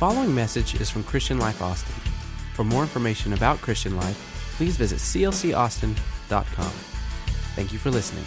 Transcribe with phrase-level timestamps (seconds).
[0.00, 1.92] following message is from Christian Life Austin.
[2.54, 6.72] For more information about Christian Life, please visit clcaustin.com.
[7.54, 8.24] Thank you for listening.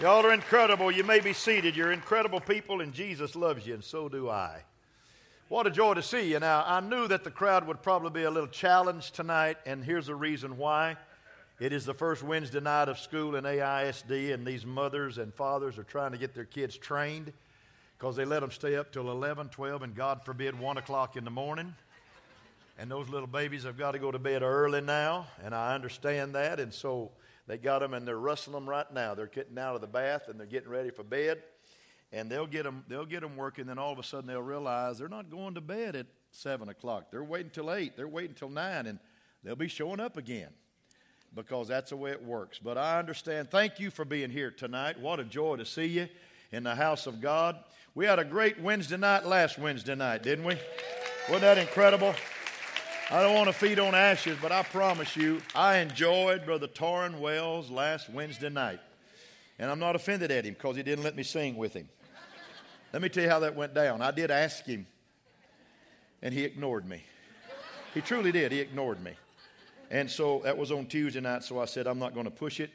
[0.00, 0.90] Y'all are incredible.
[0.90, 1.76] You may be seated.
[1.76, 4.64] You're incredible people, and Jesus loves you, and so do I.
[5.48, 6.40] What a joy to see you.
[6.40, 10.08] Now, I knew that the crowd would probably be a little challenged tonight, and here's
[10.08, 10.96] the reason why.
[11.58, 15.78] It is the first Wednesday night of school in AISD, and these mothers and fathers
[15.78, 17.32] are trying to get their kids trained
[17.96, 21.24] because they let them stay up till 11, 12, and God forbid, 1 o'clock in
[21.24, 21.74] the morning.
[22.78, 26.34] And those little babies have got to go to bed early now, and I understand
[26.34, 26.60] that.
[26.60, 27.10] And so
[27.46, 29.14] they got them, and they're rustling them right now.
[29.14, 31.42] They're getting out of the bath, and they're getting ready for bed.
[32.12, 34.98] And they'll get them, they'll get them working, then all of a sudden they'll realize
[34.98, 37.10] they're not going to bed at 7 o'clock.
[37.10, 37.96] They're waiting till 8.
[37.96, 38.98] They're waiting till 9, and
[39.42, 40.50] they'll be showing up again
[41.36, 42.58] because that's the way it works.
[42.58, 43.50] But I understand.
[43.50, 44.98] Thank you for being here tonight.
[44.98, 46.08] What a joy to see you
[46.50, 47.56] in the house of God.
[47.94, 50.56] We had a great Wednesday night last Wednesday night, didn't we?
[51.28, 52.14] Wasn't that incredible?
[53.10, 57.20] I don't want to feed on ashes, but I promise you, I enjoyed Brother Torrin
[57.20, 58.80] Wells last Wednesday night.
[59.58, 61.88] And I'm not offended at him because he didn't let me sing with him.
[62.92, 64.02] Let me tell you how that went down.
[64.02, 64.86] I did ask him,
[66.22, 67.02] and he ignored me.
[67.94, 68.52] He truly did.
[68.52, 69.12] He ignored me.
[69.90, 72.60] And so that was on Tuesday night, so I said, I'm not going to push
[72.60, 72.70] it.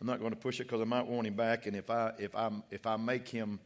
[0.00, 1.66] I'm not going to push it because I might want him back.
[1.66, 3.58] And if I, if, i if I make him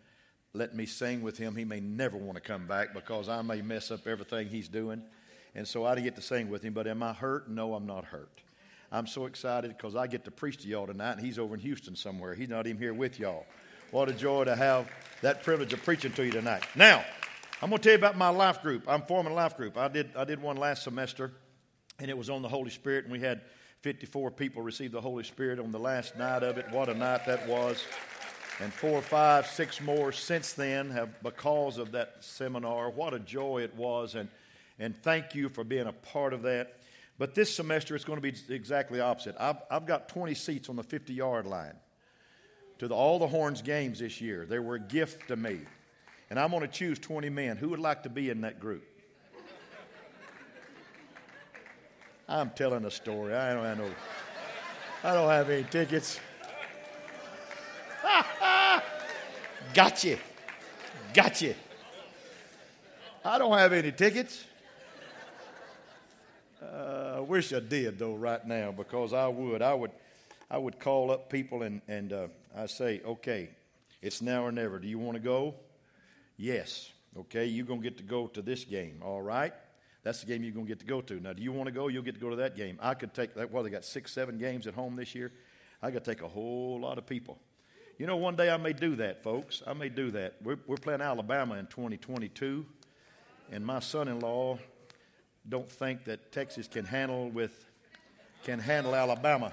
[0.55, 3.62] let me sing with him, he may never want to come back because I may
[3.62, 5.02] mess up everything he's doing.
[5.55, 6.72] And so I didn't get to sing with him.
[6.72, 7.48] But am I hurt?
[7.48, 8.30] No, I'm not hurt.
[8.91, 11.61] I'm so excited because I get to preach to y'all tonight, and he's over in
[11.61, 12.34] Houston somewhere.
[12.34, 13.46] He's not even here with y'all.
[13.91, 14.91] What a joy to have
[15.22, 16.62] that privilege of preaching to you tonight.
[16.74, 17.05] Now,
[17.62, 18.84] I'm going to tell you about my life group.
[18.89, 19.78] I'm forming a life group.
[19.78, 21.33] I did, I did one last semester,
[22.03, 23.42] and it was on the Holy Spirit, and we had
[23.83, 26.67] 54 people receive the Holy Spirit on the last night of it.
[26.72, 27.84] What a night that was.
[28.61, 32.91] And four, five, six more since then have, because of that seminar.
[32.91, 34.17] What a joy it was.
[34.17, 34.29] And,
[34.80, 36.80] and thank you for being a part of that.
[37.18, 39.36] But this semester, it's going to be exactly opposite.
[39.39, 41.77] I've, I've got 20 seats on the 50 yard line
[42.80, 44.45] to the, all the Horns games this year.
[44.45, 45.61] They were a gift to me.
[46.30, 47.58] And I'm going to choose 20 men.
[47.58, 48.84] Who would like to be in that group?
[52.28, 53.34] I'm telling a story.
[53.34, 53.90] I don't have no,
[55.05, 56.20] I don't have any tickets.
[59.74, 60.18] gotcha.
[61.12, 61.55] Gotcha.
[63.24, 64.44] I don't have any tickets.
[66.62, 69.62] Uh, I wish I did though right now because I would.
[69.62, 69.90] I would.
[70.50, 73.48] I would call up people and and uh, I say, okay,
[74.00, 74.78] it's now or never.
[74.78, 75.54] Do you want to go?
[76.36, 76.90] Yes.
[77.18, 79.00] Okay, you're gonna get to go to this game.
[79.02, 79.52] All right.
[80.02, 81.20] That's the game you're going to get to go to.
[81.20, 81.89] Now, do you want to go?
[81.89, 82.79] You'll get to go to that game.
[82.80, 83.52] I could take that.
[83.52, 85.33] Well, they got six, seven games at home this year.
[85.83, 87.39] I to take a whole lot of people.
[87.98, 89.63] You know, one day I may do that, folks.
[89.67, 90.36] I may do that.
[90.42, 92.64] We're, we're playing Alabama in 2022,
[93.51, 94.58] and my son-in-law
[95.48, 97.67] don't think that Texas can handle with
[98.45, 99.52] can handle Alabama,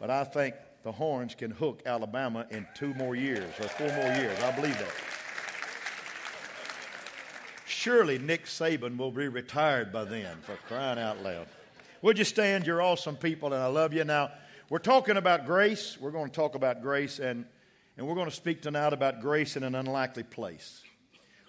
[0.00, 4.12] but I think the Horns can hook Alabama in two more years or four more
[4.16, 4.36] years.
[4.42, 5.17] I believe that.
[7.88, 11.46] Surely Nick Saban will be retired by then, for crying out loud.
[12.02, 12.66] Would you stand?
[12.66, 14.04] You're awesome people, and I love you.
[14.04, 14.30] Now,
[14.68, 15.96] we're talking about grace.
[15.98, 17.46] We're going to talk about grace, and,
[17.96, 20.82] and we're going to speak tonight about grace in an unlikely place.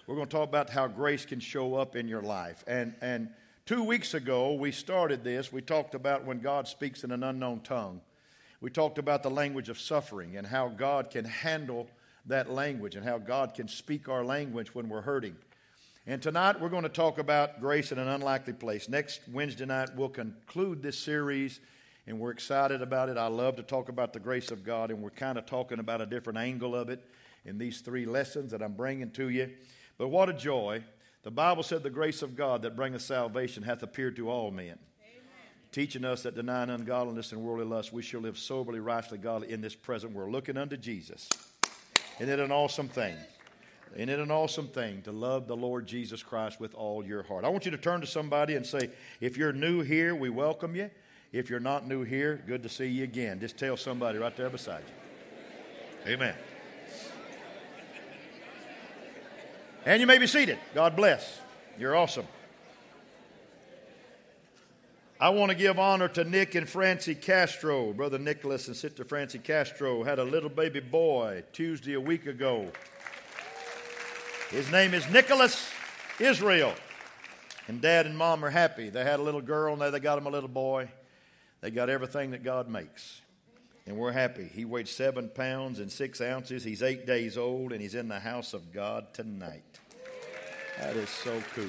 [0.06, 2.64] We're going to talk about how grace can show up in your life.
[2.66, 3.28] And, and
[3.66, 5.52] two weeks ago, we started this.
[5.52, 8.00] We talked about when God speaks in an unknown tongue.
[8.62, 11.86] We talked about the language of suffering and how God can handle
[12.24, 15.36] that language and how God can speak our language when we're hurting.
[16.06, 18.88] And tonight we're going to talk about grace in an unlikely place.
[18.88, 21.60] Next Wednesday night we'll conclude this series,
[22.06, 23.18] and we're excited about it.
[23.18, 26.00] I love to talk about the grace of God, and we're kind of talking about
[26.00, 27.04] a different angle of it
[27.44, 29.50] in these three lessons that I'm bringing to you.
[29.98, 30.82] But what a joy.
[31.22, 34.64] The Bible said the grace of God that bringeth salvation hath appeared to all men,
[34.66, 34.78] Amen.
[35.70, 39.60] teaching us that denying ungodliness and worldly lust, we shall live soberly, righteously, godly in
[39.60, 41.28] this present world, looking unto Jesus.
[42.18, 43.16] Isn't it an awesome thing?
[43.96, 47.44] Isn't it an awesome thing to love the Lord Jesus Christ with all your heart?
[47.44, 48.90] I want you to turn to somebody and say,
[49.20, 50.90] if you're new here, we welcome you.
[51.32, 53.40] If you're not new here, good to see you again.
[53.40, 54.82] Just tell somebody right there beside
[56.06, 56.12] you.
[56.12, 56.34] Amen.
[59.84, 60.58] And you may be seated.
[60.74, 61.40] God bless.
[61.78, 62.26] You're awesome.
[65.20, 67.92] I want to give honor to Nick and Francie Castro.
[67.92, 72.70] Brother Nicholas and Sister Francie Castro had a little baby boy Tuesday a week ago.
[74.50, 75.70] His name is Nicholas
[76.18, 76.74] Israel.
[77.68, 78.90] And dad and mom are happy.
[78.90, 80.88] They had a little girl, now they got him a little boy.
[81.60, 83.20] They got everything that God makes.
[83.86, 84.50] and we're happy.
[84.52, 86.64] He weighed seven pounds and six ounces.
[86.64, 89.78] He's eight days old, and he's in the house of God tonight.
[90.80, 91.66] That is so cool.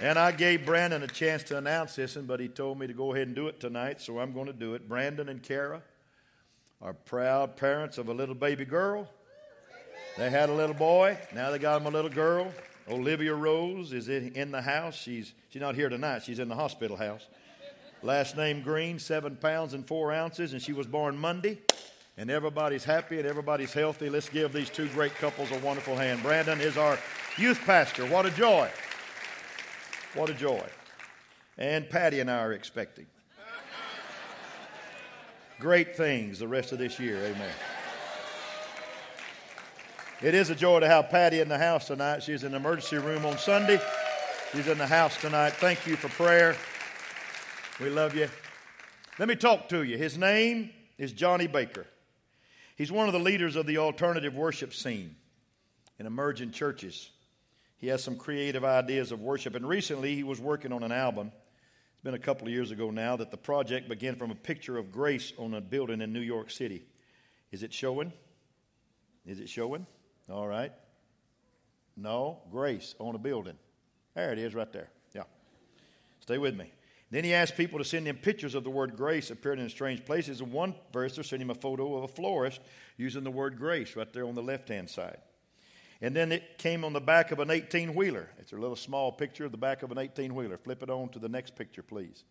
[0.00, 3.14] And I gave Brandon a chance to announce this, but he told me to go
[3.14, 4.88] ahead and do it tonight, so I'm going to do it.
[4.88, 5.82] Brandon and Kara
[6.82, 9.08] are proud parents of a little baby girl.
[10.16, 12.52] They had a little boy, now they got him a little girl.
[12.88, 14.94] Olivia Rose is in the house.
[14.94, 17.26] She's, she's not here tonight, she's in the hospital house.
[18.02, 21.60] Last name Green, seven pounds and four ounces, and she was born Monday.
[22.18, 24.10] And everybody's happy and everybody's healthy.
[24.10, 26.22] Let's give these two great couples a wonderful hand.
[26.22, 26.98] Brandon is our
[27.38, 28.06] youth pastor.
[28.06, 28.68] What a joy!
[30.14, 30.66] What a joy.
[31.56, 33.06] And Patty and I are expecting
[35.58, 37.18] great things the rest of this year.
[37.18, 37.50] Amen.
[40.22, 42.22] It is a joy to have Patty in the house tonight.
[42.22, 43.80] She's in the emergency room on Sunday.
[44.52, 45.54] She's in the house tonight.
[45.54, 46.54] Thank you for prayer.
[47.80, 48.28] We love you.
[49.18, 49.98] Let me talk to you.
[49.98, 51.86] His name is Jonny Baker.
[52.76, 55.16] He's one of the leaders of the alternative worship scene
[55.98, 57.10] in emerging churches.
[57.78, 61.32] He has some creative ideas of worship, and recently he was working on an album.
[61.34, 64.78] It's been a couple of years ago now that the project began from a picture
[64.78, 66.84] of grace on a building in New York City.
[67.50, 68.12] Is it showing?
[69.26, 69.84] Is it showing?
[70.32, 70.72] All right.
[71.96, 73.58] No, grace on a building.
[74.14, 74.88] There it is right there.
[75.14, 75.24] Yeah.
[76.20, 76.72] Stay with me.
[77.10, 80.06] Then he asked people to send him pictures of the word grace appearing in strange
[80.06, 80.40] places.
[80.40, 82.60] In one verse, they sent him a photo of a florist
[82.96, 85.18] using the word grace right there on the left hand side.
[86.00, 88.30] And then it came on the back of an 18 wheeler.
[88.38, 90.56] It's a little small picture of the back of an 18 wheeler.
[90.56, 92.24] Flip it on to the next picture, please.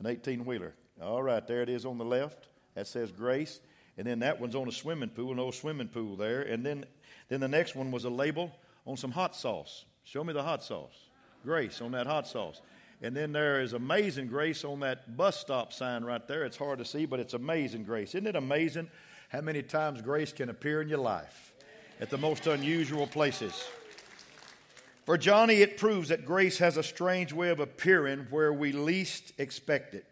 [0.00, 0.74] An 18 wheeler.
[1.00, 2.48] All right, there it is on the left.
[2.74, 3.60] That says grace.
[3.98, 6.42] And then that one's on a swimming pool, an old swimming pool there.
[6.42, 6.86] And then
[7.30, 8.52] then the next one was a label
[8.84, 9.86] on some hot sauce.
[10.04, 11.06] Show me the hot sauce.
[11.44, 12.60] Grace on that hot sauce.
[13.00, 16.44] And then there is amazing grace on that bus stop sign right there.
[16.44, 18.10] It's hard to see, but it's amazing grace.
[18.10, 18.90] Isn't it amazing
[19.30, 21.54] how many times grace can appear in your life
[22.00, 23.64] at the most unusual places?
[25.06, 29.32] For Jonny, it proves that grace has a strange way of appearing where we least
[29.38, 30.04] expect it.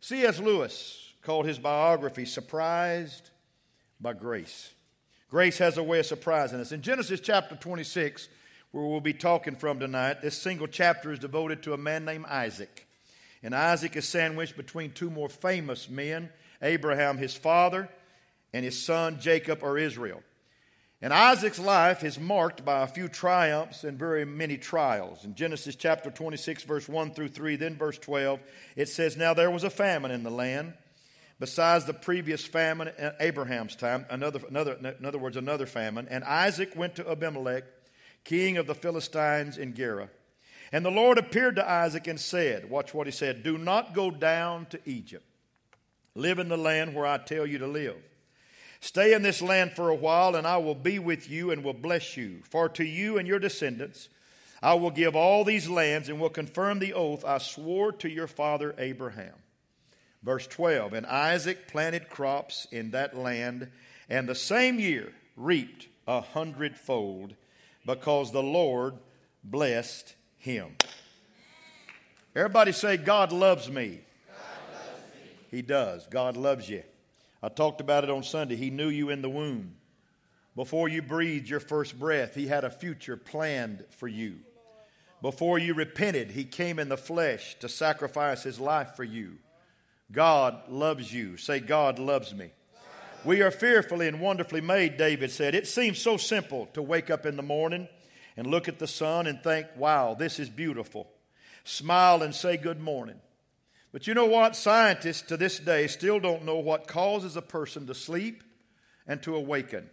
[0.00, 0.38] C.S.
[0.38, 3.30] Lewis called his biography Surprised
[4.00, 4.72] by Grace.
[5.30, 6.72] Grace has a way of surprising us.
[6.72, 8.28] In Genesis chapter 26,
[8.70, 12.26] where we'll be talking from tonight, this single chapter is devoted to a man named
[12.26, 12.86] Isaac.
[13.42, 16.30] And Isaac is sandwiched between two more famous men
[16.60, 17.88] Abraham, his father,
[18.52, 20.22] and his son Jacob or Israel.
[21.00, 25.24] And Isaac's life is marked by a few triumphs and very many trials.
[25.24, 28.40] In Genesis chapter 26, verse 1 through 3, then verse 12,
[28.74, 30.72] it says, Now there was a famine in the land
[31.40, 36.08] besides the previous famine in Abraham's time, another, another, in other words, another famine.
[36.10, 37.64] And Isaac went to Abimelech,
[38.24, 40.10] king of the Philistines in Gerar.
[40.72, 44.10] And the Lord appeared to Isaac and said, Watch what he said, Do not go
[44.10, 45.24] down to Egypt.
[46.14, 47.96] Live in the land where I tell you to live.
[48.80, 51.72] Stay in this land for a while, and I will be with you and will
[51.72, 52.42] bless you.
[52.44, 54.08] For to you and your descendants
[54.62, 58.26] I will give all these lands and will confirm the oath I swore to your
[58.26, 59.34] father Abraham.
[60.22, 63.70] Verse 12 And Isaac planted crops in that land,
[64.08, 67.34] and the same year reaped a hundredfold,
[67.86, 68.94] because the Lord
[69.44, 70.76] blessed him.
[72.34, 74.00] Everybody say, God loves me.
[74.28, 74.36] God
[74.72, 75.30] loves me.
[75.50, 76.06] He does.
[76.06, 76.82] God loves you.
[77.42, 78.56] I talked about it on Sunday.
[78.56, 79.76] He knew you in the womb.
[80.54, 84.40] Before you breathed your first breath, He had a future planned for you.
[85.22, 89.38] Before you repented, He came in the flesh to sacrifice His life for you.
[90.10, 91.36] God loves you.
[91.36, 92.50] Say, God loves me.
[93.24, 95.54] We are fearfully and wonderfully made, David said.
[95.54, 97.88] It seems so simple to wake up in the morning
[98.36, 101.08] and look at the sun and think, wow, this is beautiful.
[101.64, 103.20] Smile and say good morning.
[103.92, 104.54] But you know what?
[104.54, 108.42] Scientists to this day still don't know what causes a person to sleep
[109.06, 109.90] and to awaken.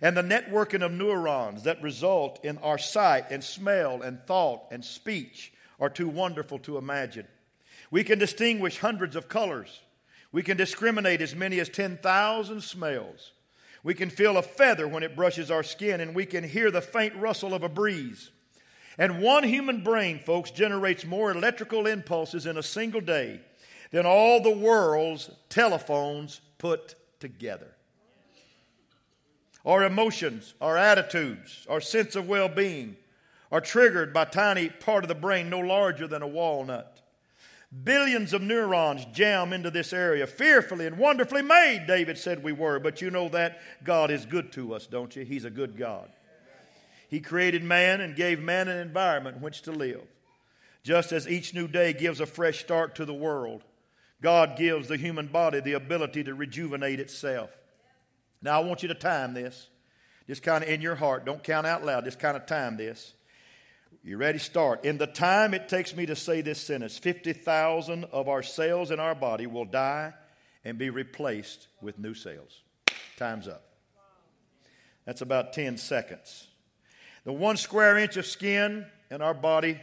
[0.00, 4.84] And the networking of neurons that result in our sight and smell and thought and
[4.84, 7.26] speech are too wonderful to imagine.
[7.90, 9.80] We can distinguish hundreds of colors.
[10.32, 13.32] We can discriminate as many as 10,000 smells.
[13.82, 16.80] We can feel a feather when it brushes our skin, and we can hear the
[16.80, 18.30] faint rustle of a breeze.
[18.98, 23.40] And one human brain, folks, generates more electrical impulses in a single day
[23.90, 27.74] than all the world's telephones put together.
[29.64, 32.96] Our emotions, our attitudes, our sense of well being
[33.50, 36.97] are triggered by tiny part of the brain no larger than a walnut.
[37.84, 40.26] Billions of neurons jam into this area.
[40.26, 42.78] Fearfully and wonderfully made, David said we were.
[42.78, 45.24] But you know that God is good to us, don't you?
[45.24, 46.08] He's a good God.
[47.08, 50.06] He created man and gave man an environment in which to live.
[50.82, 53.64] Just as each new day gives a fresh start to the world,
[54.22, 57.50] God gives the human body the ability to rejuvenate itself.
[58.40, 59.68] Now, I want you to time this.
[60.26, 61.24] Just kind of in your heart.
[61.24, 62.04] Don't count out loud.
[62.04, 63.14] Just kind of time this.
[64.08, 64.38] You ready?
[64.38, 64.86] Start.
[64.86, 68.98] In the time it takes me to say this sentence, 50,000 of our cells in
[68.98, 70.14] our body will die
[70.64, 72.62] and be replaced with new cells.
[73.18, 73.64] Time's up.
[75.04, 76.46] That's about 10 seconds.
[77.24, 79.78] The one square inch of skin in our body,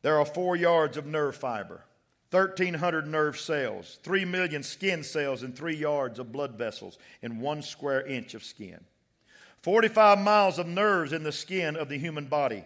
[0.00, 1.84] there are four yards of nerve fiber.
[2.30, 7.60] 1,300 nerve cells, 3 million skin cells, and 3 yards of blood vessels in one
[7.60, 8.80] square inch of skin.
[9.62, 12.64] 45 miles of nerves in the skin of the human body.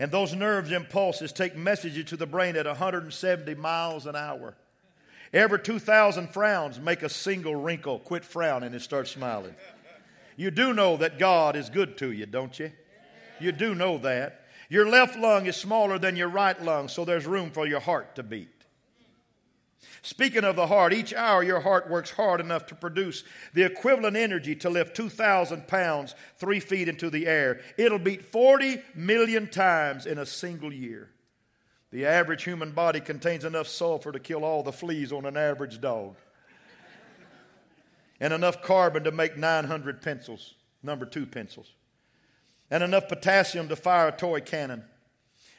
[0.00, 4.56] And those nerves impulses take messages to the brain at 170 miles an hour.
[5.30, 9.54] Every 2,000 frowns make a single wrinkle quit frowning and start smiling.
[10.36, 12.72] You do know that God is good to you, don't you?
[13.40, 14.46] You do know that.
[14.70, 18.16] Your left lung is smaller than your right lung, so there's room for your heart
[18.16, 18.59] to beat.
[20.02, 23.22] Speaking of the heart, each hour your heart works hard enough to produce
[23.52, 27.60] the equivalent energy to lift 2,000 pounds three feet into the air.
[27.76, 31.10] It'll beat 40 million times in a single year.
[31.92, 35.80] The average human body contains enough sulfur to kill all the fleas on an average
[35.80, 36.16] dog,
[38.20, 41.74] and enough carbon to make 900 pencils, number two pencils,
[42.70, 44.84] and enough potassium to fire a toy cannon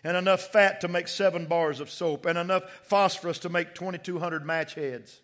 [0.03, 4.45] and enough fat to make seven bars of soap, and enough phosphorus to make 2,200
[4.45, 5.21] match heads,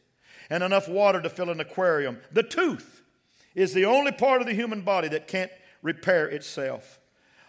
[0.49, 2.19] and enough water to fill an aquarium.
[2.31, 3.01] The tooth
[3.55, 6.99] is the only part of the human body that can't repair itself.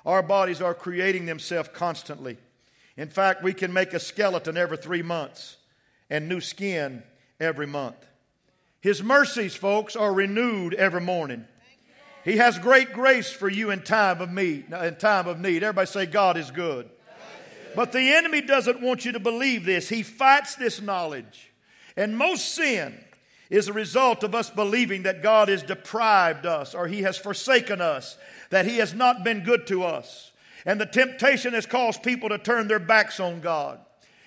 [0.07, 2.39] Our bodies are creating themselves constantly.
[2.97, 5.59] In fact, we can make a skeleton every three months
[6.09, 7.03] and new skin
[7.39, 8.07] every month.
[8.81, 11.47] His mercies, folks, are renewed every morning.
[12.25, 14.73] He has great grace for you in time of need.
[14.73, 16.91] In time of need, everybody say, "God is good."
[17.75, 19.89] But the enemy doesn't want you to believe this.
[19.89, 21.53] He fights this knowledge.
[21.97, 22.99] And most sin
[23.51, 27.81] is a result of us believing that God has deprived us or He has forsaken
[27.81, 28.17] us,
[28.51, 30.33] that He has not been good to us.
[30.67, 33.81] And the temptation has caused people to turn their backs on God.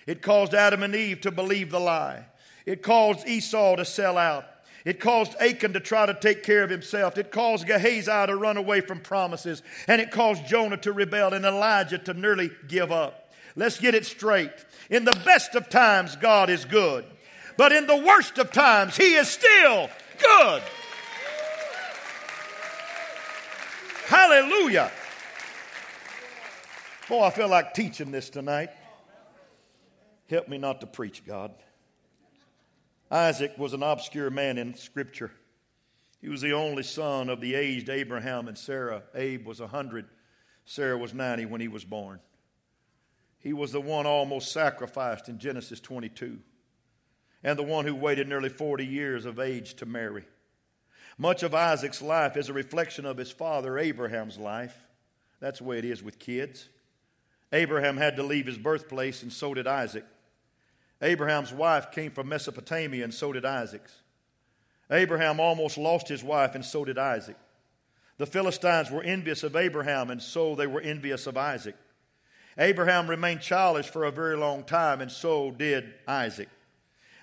[0.07, 2.25] It caused Adam and Eve to believe the lie.
[2.65, 4.45] It caused Esau to sell out.
[4.83, 7.17] It caused Achan to try to take care of himself.
[7.17, 9.61] It caused Gehazi to run away from promises.
[9.87, 13.20] And it caused Jonah to rebel and Elijah to nearly give up.
[13.55, 14.53] Let's get it straight.
[14.89, 17.05] In the best of times, God is good.
[17.57, 19.89] But in the worst of times, He is still
[20.19, 20.61] good.
[24.07, 24.91] Hallelujah.
[27.07, 28.69] Boy, I feel like teaching this tonight.
[30.29, 31.51] Help me not to preach, God.
[33.09, 35.31] Isaac was an obscure man in Scripture.
[36.21, 39.03] He was the only son of the aged Abraham and Sarah.
[39.13, 40.05] Abe was 100,
[40.65, 42.19] Sarah was 90 when he was born.
[43.41, 46.39] He was the one almost sacrificed in Genesis 22,
[47.43, 50.25] and the one who waited nearly 40 years of age to marry.
[51.17, 54.75] Much of Isaac's life is a reflection of his father Abraham's life.
[55.39, 56.69] That's the way it is with kids.
[57.51, 60.05] Abraham had to leave his birthplace, and so did Isaac.
[61.01, 64.01] Abraham's wife came from Mesopotamia, and so did Isaac's.
[64.91, 67.37] Abraham almost lost his wife, and so did Isaac.
[68.17, 71.75] The Philistines were envious of Abraham, and so they were envious of Isaac.
[72.57, 76.49] Abraham remained childish for a very long time, and so did Isaac.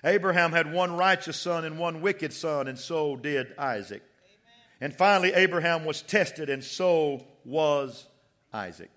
[0.03, 4.01] Abraham had one righteous son and one wicked son, and so did Isaac.
[4.01, 4.65] Amen.
[4.81, 8.07] And finally, Abraham was tested, and so was
[8.53, 8.89] Isaac.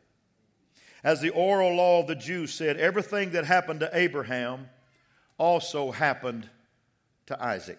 [1.04, 4.68] As the oral law of the Jews said, everything that happened to Abraham
[5.36, 6.48] also happened
[7.26, 7.78] to Isaac.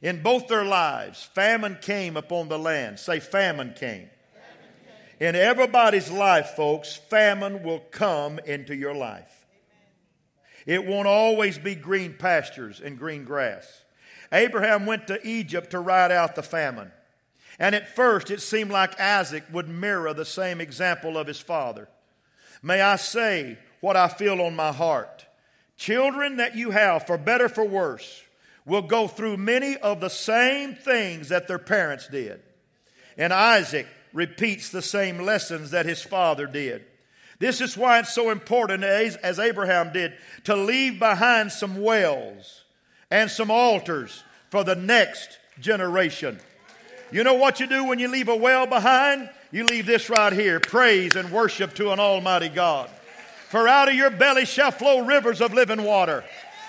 [0.00, 0.16] Amen.
[0.16, 3.00] In both their lives, famine came upon the land.
[3.00, 4.08] Say, famine came.
[5.20, 9.46] In everybody's life, folks, famine will come into your life.
[10.64, 13.82] It won't always be green pastures and green grass.
[14.30, 16.92] Abraham went to Egypt to ride out the famine.
[17.58, 21.88] And at first, it seemed like Isaac would mirror the same example of his father.
[22.62, 25.26] May I say what I feel on my heart?
[25.76, 28.22] Children that you have, for better for worse,
[28.64, 32.42] will go through many of the same things that their parents did.
[33.16, 36.84] And Isaac repeats the same lessons that his father did.
[37.38, 42.64] This is why it's so important, as Abraham did, to leave behind some wells
[43.10, 46.38] and some altars for the next generation.
[47.10, 49.30] You know what you do when you leave a well behind?
[49.50, 52.90] You leave this right here praise and worship to an almighty God.
[53.48, 56.22] For out of your belly shall flow rivers of living water.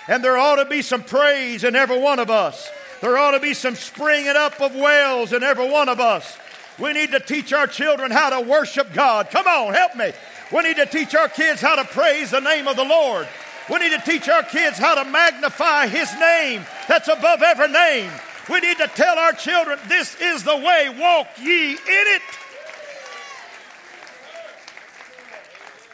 [0.08, 2.70] And there ought to be some praise in every one of us.
[3.02, 6.38] There ought to be some springing up of wells in every one of us.
[6.80, 9.30] We need to teach our children how to worship God.
[9.30, 10.14] Come on, help me.
[10.52, 13.28] We need to teach our kids how to praise the name of the Lord.
[13.70, 18.12] We need to teach our kids how to magnify His name that's above every name.
[18.50, 22.22] We need to tell our children, this is the way, walk ye in it.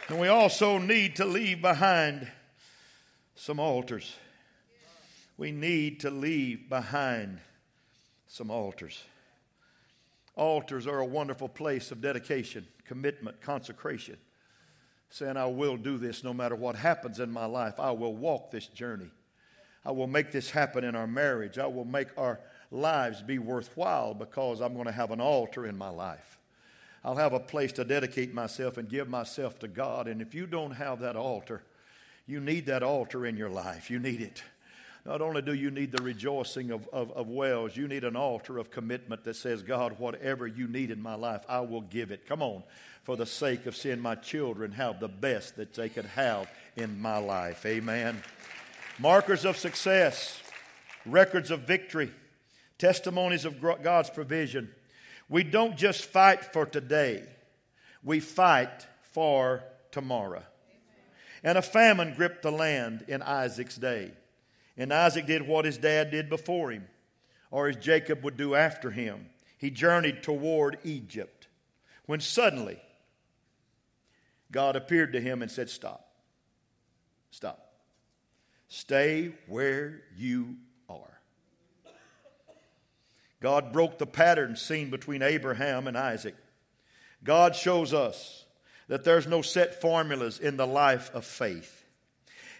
[0.08, 2.28] And we also need to leave behind
[3.34, 4.16] some altars.
[5.36, 7.40] We need to leave behind
[8.28, 9.02] some altars.
[10.36, 14.18] Altars are a wonderful place of dedication, commitment, consecration.
[15.08, 17.80] Saying, I will do this no matter what happens in my life.
[17.80, 19.10] I will walk this journey.
[19.84, 21.58] I will make this happen in our marriage.
[21.58, 22.40] I will make our
[22.70, 26.38] lives be worthwhile because I'm going to have an altar in my life.
[27.04, 30.08] I'll have a place to dedicate myself and give myself to God.
[30.08, 31.62] And if you don't have that altar,
[32.26, 33.90] you need that altar in your life.
[33.90, 34.42] You need it.
[35.06, 38.58] Not only do you need the rejoicing of, of, of, wells, you need an altar
[38.58, 42.26] of commitment that says, God, whatever you need in my life, I will give it.
[42.26, 42.64] Come on,
[43.04, 47.00] for the sake of seeing my children have the best that they could have in
[47.00, 47.64] my life.
[47.64, 48.20] Amen.
[48.98, 50.42] Markers of success,
[51.04, 52.10] records of victory,
[52.76, 54.72] testimonies of God's provision.
[55.28, 57.22] We don't just fight for today,
[58.02, 60.42] we fight for tomorrow.
[61.44, 64.10] And a famine gripped the land in Isaac's day.
[64.76, 66.86] And Isaac did what his dad did before him,
[67.50, 69.26] or as Jacob would do after him.
[69.58, 71.48] He journeyed toward Egypt.
[72.04, 72.78] When suddenly,
[74.52, 76.08] God appeared to him and said, Stop.
[77.30, 77.72] Stop.
[78.68, 80.56] Stay where you
[80.88, 81.20] are.
[83.40, 86.34] God broke the pattern seen between Abraham and Isaac.
[87.22, 88.44] God shows us
[88.88, 91.85] that there's no set formulas in the life of faith.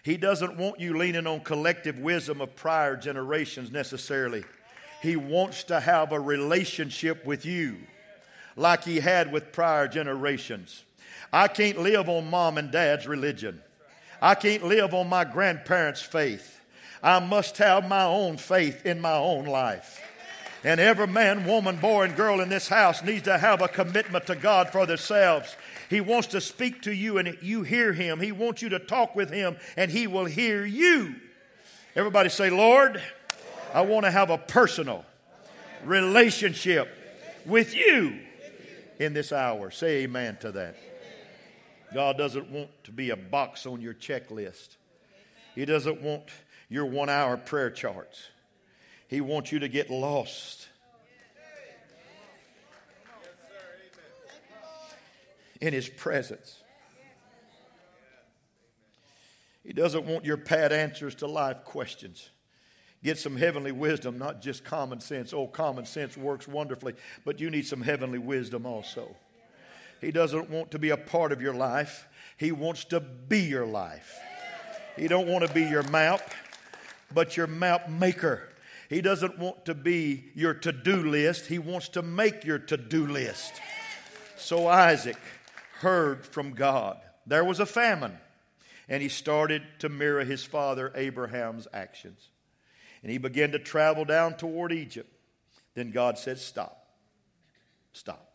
[0.07, 4.45] He doesn't want you leaning on collective wisdom of prior generations necessarily.
[5.01, 7.75] He wants to have a relationship with you
[8.55, 10.85] like he had with prior generations.
[11.33, 13.61] I can't live on mom and dad's religion.
[14.21, 16.61] I can't live on my grandparents' faith.
[17.03, 20.01] I must have my own faith in my own life.
[20.63, 24.25] And every man, woman, boy, and girl in this house needs to have a commitment
[24.27, 25.55] to God for themselves.
[25.89, 28.19] He wants to speak to you and you hear him.
[28.19, 31.15] He wants you to talk with him and he will hear you.
[31.95, 33.01] Everybody say, Lord,
[33.73, 35.05] I want to have a personal
[35.83, 36.89] relationship
[37.45, 38.19] with you
[38.99, 39.71] in this hour.
[39.71, 40.75] Say amen to that.
[41.93, 44.75] God doesn't want to be a box on your checklist.
[45.55, 46.23] He doesn't want
[46.69, 48.29] your one hour prayer charts.
[49.07, 50.67] He wants you to get lost
[55.61, 56.61] in His presence.
[59.63, 62.29] He doesn't want your pat answers to life questions.
[63.03, 65.33] Get some heavenly wisdom, not just common sense.
[65.33, 69.15] Oh, common sense works wonderfully, but you need some heavenly wisdom also.
[70.01, 72.07] He doesn't want to be a part of your life.
[72.37, 74.17] He wants to be your life.
[74.95, 76.33] He don't want to be your map,
[77.13, 78.49] but your map maker.
[78.89, 81.47] He doesn't want to be your to-do list.
[81.47, 83.53] He wants to make your to-do list.
[84.37, 85.17] So Isaac
[85.79, 86.99] heard from God.
[87.25, 88.17] There was a famine,
[88.87, 92.29] and he started to mirror his father Abraham's actions.
[93.03, 95.11] And he began to travel down toward Egypt.
[95.75, 96.87] Then God said, Stop.
[97.93, 98.31] Stop.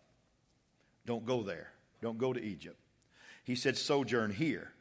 [1.07, 1.73] Don't go there.
[2.01, 2.79] Don't go to Egypt.
[3.45, 4.73] He said, Sojourn here.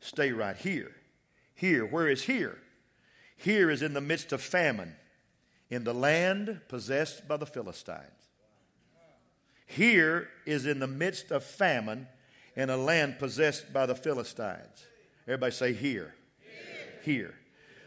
[0.00, 0.92] Stay right here.
[1.54, 1.84] Here.
[1.84, 2.58] Where is here?
[3.42, 4.94] Here is in the midst of famine
[5.70, 8.06] in the land possessed by the Philistines.
[9.66, 12.06] Here is in the midst of famine
[12.56, 14.86] in a land possessed by the Philistines.
[15.26, 16.14] Everybody say, Here.
[17.02, 17.14] Here.
[17.14, 17.34] here.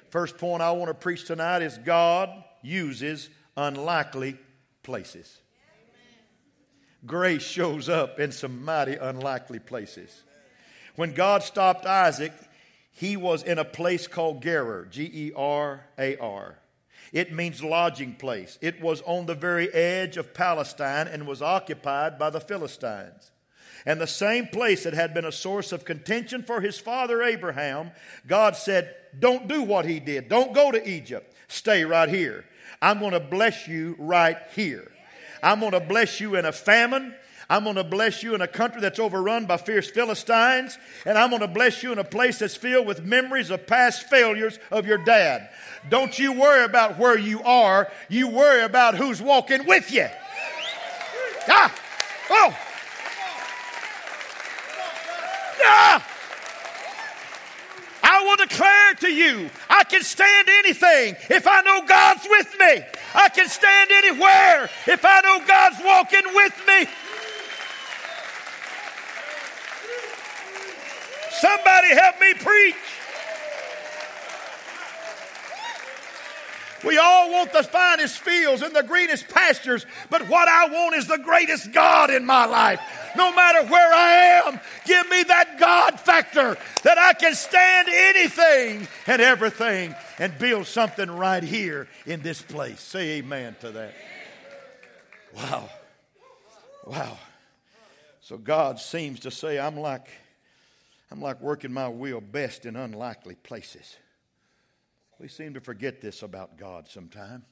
[0.09, 2.29] First point I want to preach tonight is God
[2.61, 4.37] uses unlikely
[4.83, 5.41] places
[7.05, 10.23] grace shows up in some mighty unlikely places.
[10.95, 12.31] When God stopped Isaac,
[12.95, 16.59] he was in a place called Gerar, G E R A R.
[17.11, 18.57] It means lodging place.
[18.61, 23.31] It was on the very edge of Palestine and was occupied by the Philistines.
[23.85, 27.91] And the same place that had been a source of contention for his father Abraham,
[28.25, 30.29] God said, Don't do what he did.
[30.29, 31.35] Don't go to Egypt.
[31.49, 32.45] Stay right here.
[32.81, 34.89] I'm going to bless you right here.
[35.43, 37.13] I'm going to bless you in a famine.
[37.49, 40.77] I'm going to bless you in a country that's overrun by fierce Philistines.
[41.05, 44.09] And I'm going to bless you in a place that's filled with memories of past
[44.09, 45.49] failures of your dad.
[45.89, 47.91] Don't you worry about where you are.
[48.09, 50.07] You worry about who's walking with you.
[51.47, 51.73] Ah!
[52.31, 52.57] Oh!
[55.63, 56.11] Ah!
[58.07, 62.83] I will declare to you, I can stand anything if I know God's with me.
[63.13, 66.87] I can stand anywhere if I know God's walking with me.
[71.85, 72.75] Somebody help me preach.
[76.83, 81.07] We all want the finest fields and the greenest pastures, but what I want is
[81.07, 82.79] the greatest God in my life.
[83.17, 88.87] No matter where I am, give me that God factor that I can stand anything
[89.07, 92.79] and everything and build something right here in this place.
[92.79, 93.93] Say amen to that.
[95.35, 95.69] Wow.
[96.85, 97.17] Wow.
[98.21, 100.07] So God seems to say, I'm like
[101.11, 103.97] I'm like working my will best in unlikely places.
[105.19, 107.45] We seem to forget this about God sometimes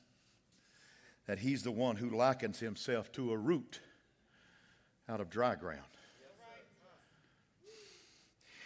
[1.25, 3.79] that He's the one who likens Himself to a root
[5.07, 5.81] out of dry ground.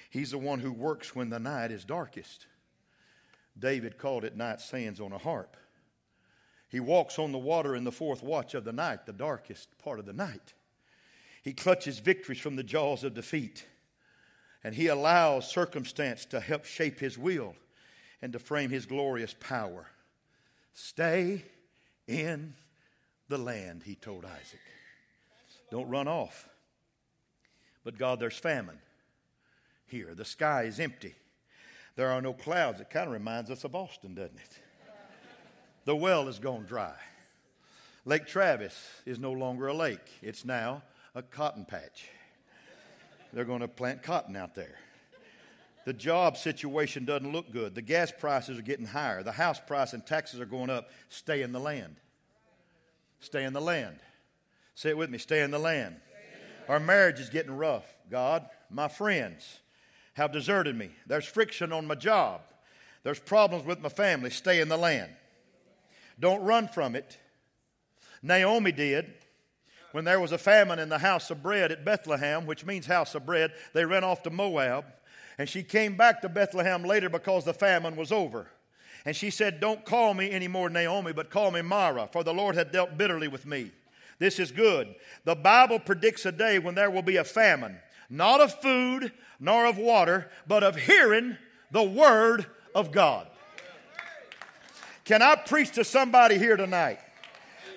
[0.10, 2.47] He's the one who works when the night is darkest.
[3.60, 5.58] David called it night sands on a harp.
[6.69, 10.00] He walks on the water in the fourth watch of the night, the darkest part
[10.00, 10.54] of the night.
[11.43, 13.65] He clutches victories from the jaws of defeat.
[14.63, 17.55] And he allows circumstance to help shape his will
[18.21, 19.87] and to frame his glorious power.
[20.73, 21.43] Stay
[22.07, 22.53] in
[23.29, 24.59] the land, he told Isaac.
[25.71, 26.47] Don't run off.
[27.83, 28.79] But God, there's famine
[29.85, 30.13] here.
[30.13, 31.15] The sky is empty.
[31.95, 32.79] There are no clouds.
[32.79, 34.59] It kind of reminds us of Austin, doesn't it?
[35.85, 36.95] The well is gone dry.
[38.05, 40.81] Lake Travis is no longer a lake, it's now
[41.13, 42.09] a cotton patch.
[43.33, 44.75] They're going to plant cotton out there.
[45.85, 47.73] The job situation doesn't look good.
[47.73, 49.23] The gas prices are getting higher.
[49.23, 50.89] The house price and taxes are going up.
[51.07, 51.95] Stay in the land.
[53.19, 53.97] Stay in the land.
[54.75, 55.95] Say it with me stay in the land.
[56.67, 57.85] Our marriage is getting rough.
[58.11, 59.59] God, my friends
[60.13, 60.89] have deserted me.
[61.05, 62.41] There's friction on my job.
[63.03, 64.29] There's problems with my family.
[64.29, 65.11] Stay in the land.
[66.19, 67.17] Don't run from it.
[68.21, 69.13] Naomi did.
[69.91, 73.15] When there was a famine in the house of bread at Bethlehem, which means house
[73.15, 74.86] of bread, they ran off to Moab.
[75.38, 78.47] And she came back to Bethlehem later because the famine was over.
[79.06, 82.56] And she said, Don't call me anymore Naomi, but call me Mara, for the Lord
[82.56, 83.71] had dealt bitterly with me.
[84.19, 84.95] This is good.
[85.26, 87.78] The Bible predicts a day when there will be a famine,
[88.10, 91.38] not of food nor of water, but of hearing
[91.71, 93.28] the word of God.
[95.06, 97.00] Can I preach to somebody here tonight?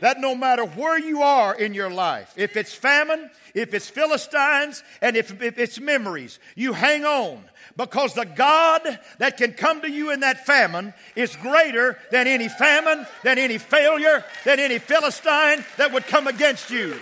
[0.00, 4.82] That no matter where you are in your life, if it's famine, if it's Philistines,
[5.02, 7.44] and if, if it's memories, you hang on
[7.76, 8.82] because the God
[9.18, 13.58] that can come to you in that famine is greater than any famine, than any
[13.58, 16.98] failure, than any Philistine that would come against you.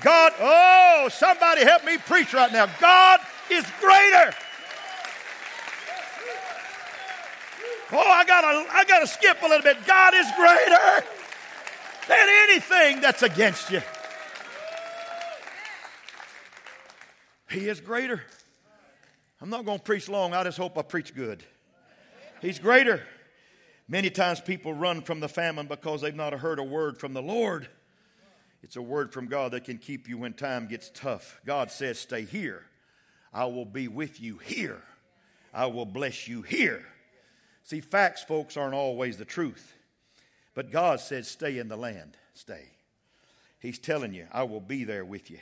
[0.00, 2.66] God, oh, somebody help me preach right now.
[2.80, 4.34] God is greater.
[7.92, 9.84] Oh, I gotta, I gotta skip a little bit.
[9.84, 11.06] God is greater
[12.10, 13.80] than anything that's against you.
[17.48, 18.22] He is greater.
[19.40, 20.34] I'm not going to preach long.
[20.34, 21.42] I just hope I preach good.
[22.42, 23.02] He's greater.
[23.88, 27.22] Many times people run from the famine because they've not heard a word from the
[27.22, 27.68] Lord.
[28.62, 31.40] It's a word from God that can keep you when time gets tough.
[31.46, 32.64] God says, Stay here.
[33.32, 34.82] I will be with you here.
[35.54, 36.84] I will bless you here.
[37.62, 39.74] See, facts, folks, aren't always the truth.
[40.60, 42.18] But God says, stay in the land.
[42.34, 42.64] Stay.
[43.60, 45.38] He's telling you, I will be there with you.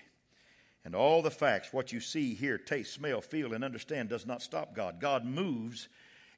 [0.85, 4.43] And all the facts, what you see, hear, taste, smell, feel, and understand, does not
[4.43, 5.01] stop God.
[5.01, 5.89] God moves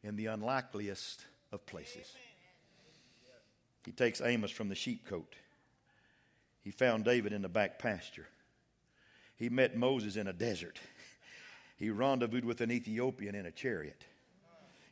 [0.03, 2.11] in the unlikeliest of places.
[3.85, 5.35] He takes Amos from the sheepcote.
[6.65, 8.29] He found David in the back pasture.
[9.37, 10.81] He met Moses in a desert.
[11.77, 14.07] He rendezvoused with an Ethiopian in a chariot.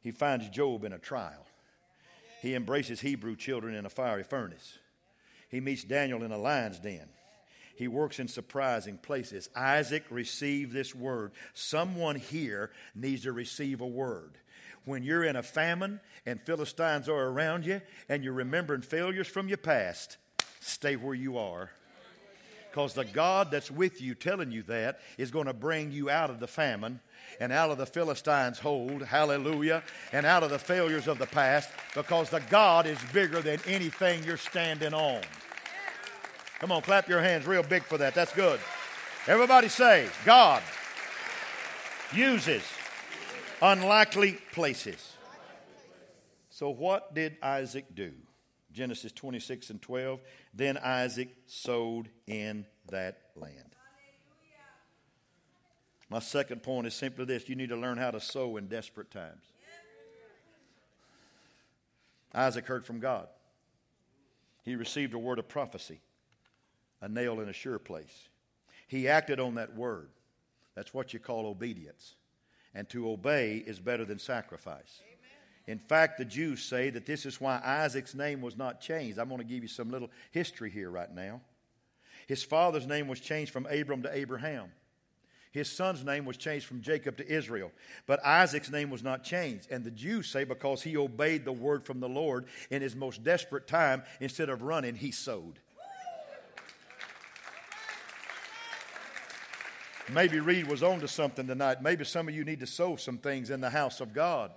[0.03, 1.46] He finds Job in a trial.
[2.40, 4.79] He embraces Hebrew children in a fiery furnace.
[5.48, 7.09] He meets Daniel in a lion's den.
[7.74, 9.48] He works in surprising places.
[9.55, 11.33] Isaac received this word.
[11.55, 14.38] Someone here needs to receive a word.
[14.85, 19.48] When you're in a famine and Philistines are around you and you're remembering failures from
[19.48, 20.16] your past,
[20.61, 21.70] stay where you are.
[22.70, 26.31] Because the God that's with you telling you that is going to bring you out
[26.31, 27.00] of the famine
[27.40, 31.70] and out of the Philistines' hold, hallelujah, and out of the failures of the past
[31.94, 35.22] because the God is bigger than anything you're standing on.
[36.61, 38.14] Come on, clap your hands real big for that.
[38.14, 38.61] That's good.
[39.26, 40.62] Everybody say, God
[42.12, 42.62] uses
[43.62, 45.14] unlikely places.
[46.50, 48.12] So, what did Isaac do?
[48.79, 50.21] Genesis 26 and 12.
[50.55, 53.75] Then Isaac sowed in that land.
[56.09, 59.11] My second point is simply this you need to learn how to sow in desperate
[59.11, 59.43] times.
[62.33, 63.27] Isaac heard from God.
[64.62, 66.01] He received a word of prophecy,
[67.01, 68.29] a nail in a sure place.
[68.87, 70.11] He acted on that word.
[70.77, 72.14] That's what you call obedience.
[72.75, 75.01] And to obey is better than sacrifice.
[75.68, 79.18] In fact, the Jews say that this is why Isaac's name was not changed.
[79.18, 81.42] I'm going to give you some little history here right now.
[82.26, 84.72] His father's name was changed from Abram to Abraham.
[85.52, 87.70] His son's name was changed from Jacob to Israel.
[88.07, 89.70] But Isaac's name was not changed.
[89.70, 93.22] And the Jews say because he obeyed the word from the Lord in his most
[93.22, 95.59] desperate time, instead of running, he sowed.
[100.11, 101.83] Maybe Reed was on to something tonight.
[101.83, 104.50] Maybe some of you need to sow some things in the house of God.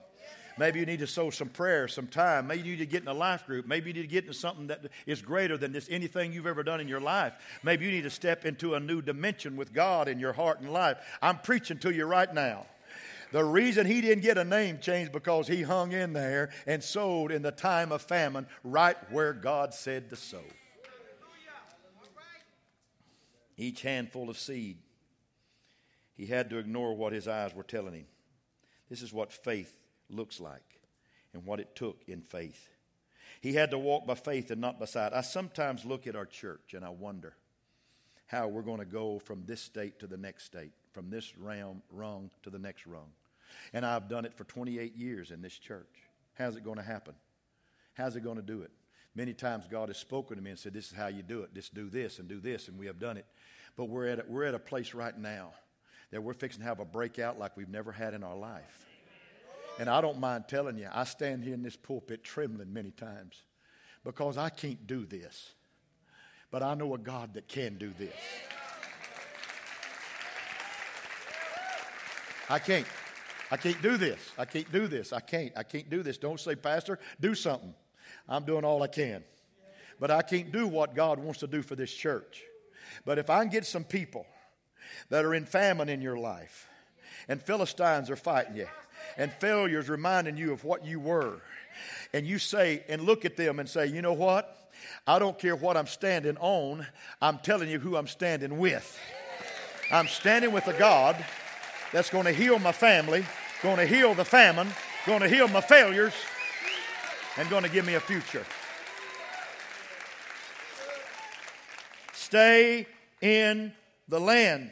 [0.58, 2.48] Maybe you need to sow some prayer, some time.
[2.48, 3.68] Maybe you need to get in a life group.
[3.68, 6.64] Maybe you need to get into something that is greater than this anything you've ever
[6.64, 7.34] done in your life.
[7.64, 10.72] Maybe you need to step into a new dimension with God in your heart and
[10.72, 10.98] life.
[11.22, 12.66] I'm preaching to you right now.
[13.32, 17.32] The reason he didn't get a name changed because he hung in there and sowed
[17.32, 20.44] in the time of famine right where God said to sow.
[23.58, 24.80] Each handful of seed,
[26.16, 28.06] he had to ignore what his eyes were telling him.
[28.90, 29.78] This is what faith
[30.14, 30.80] looks like
[31.34, 32.70] and what it took in faith.
[33.42, 35.14] He had to walk by faith and not by sight.
[35.14, 37.36] I sometimes look at our church and I wonder
[38.28, 41.82] how we're going to go from this state to the next state, from this realm
[41.90, 43.10] rung to the next rung.
[43.74, 46.04] And I've done it for 28 years in this church.
[46.36, 47.16] How's it going to happen?
[47.94, 48.72] How's it going to do it?
[49.16, 51.54] Many times God has spoken to me and said, This is how you do it.
[51.54, 53.26] Just do this and do this, and we have done it.
[53.76, 55.52] But we're at a, we're at a place right now
[56.12, 58.86] that we're fixing to have a breakout like we've never had in our life.
[59.82, 63.42] And I don't mind telling you, I stand here in this pulpit trembling many times
[64.04, 65.54] because I can't do this.
[66.52, 68.14] But I know a God that can do this.
[72.48, 72.86] I can't.
[73.50, 74.20] I can't do this.
[74.38, 75.12] I can't do this.
[75.14, 75.52] I can't.
[75.58, 76.20] I can't do this.
[76.20, 77.74] Don't say, Pastor, do something.
[78.30, 79.24] I'm doing all I can.
[80.00, 82.44] But I can't do what God wants to do for this church.
[83.04, 84.28] But if I can get some people
[85.10, 86.68] that are in famine in your life
[87.28, 88.68] and Philistines are fighting you
[89.18, 91.40] and failures reminding you of what you were.
[92.14, 94.58] And you say, and look at them and say, you know what?
[95.08, 96.86] I don't care what I'm standing on,
[97.22, 99.00] I'm telling you who I'm standing with.
[99.92, 101.24] I'm standing with a God
[101.92, 103.26] that's going to heal my family,
[103.62, 104.70] going to heal the famine,
[105.06, 106.14] going to heal my failures,
[107.38, 108.46] and going to give me a future.
[112.14, 112.88] Stay
[113.22, 113.74] in
[114.08, 114.72] the land.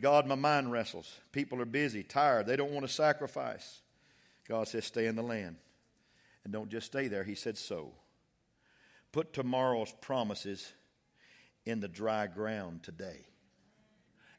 [0.00, 1.20] God, my mind wrestles.
[1.32, 2.46] People are busy, tired.
[2.46, 3.80] They don't want to sacrifice.
[4.48, 5.56] God says, stay in the land.
[6.44, 7.24] And don't just stay there.
[7.24, 7.92] He said, sow.
[9.12, 10.72] Put tomorrow's promises
[11.66, 13.26] in the dry ground today.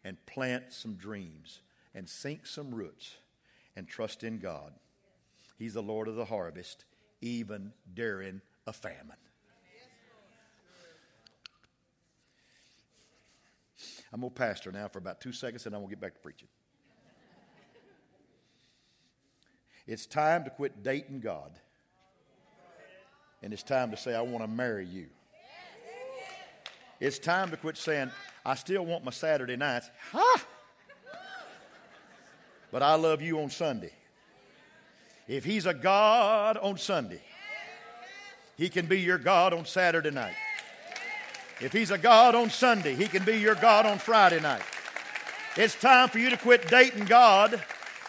[0.04, 1.60] And plant some dreams.
[1.94, 3.18] And sink some roots.
[3.76, 4.74] And trust in God.
[5.58, 6.86] He's the Lord of the harvest,
[7.22, 9.18] even during a famine.
[14.12, 16.14] I'm going to pastor now for about two seconds and I'm going to get back
[16.16, 16.48] to preaching.
[19.86, 21.52] It's time to quit dating God.
[23.42, 25.08] And it's time to say, I want to marry you.
[27.00, 28.12] It's time to quit saying,
[28.46, 29.90] I still want my Saturday nights.
[30.12, 30.46] Ha!
[32.72, 33.94] But I love you on Sunday.
[35.28, 37.22] If He's a God on Sunday,
[38.58, 40.36] He can be your God on Saturday night.
[41.62, 44.62] If He's a God on Sunday, He can be your God on Friday night.
[45.58, 47.62] It's time for you to quit dating God